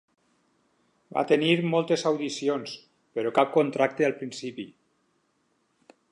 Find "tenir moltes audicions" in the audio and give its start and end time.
1.31-2.73